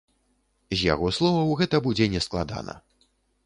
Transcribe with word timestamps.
З 0.79 0.87
яго 0.93 1.11
словаў, 1.19 1.53
гэта 1.61 1.83
будзе 1.91 2.11
нескладана. 2.17 2.73